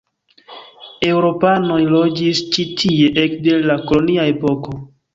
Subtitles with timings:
[1.09, 4.79] Eŭropanoj loĝis ĉi tie ekde la kolonia epoko.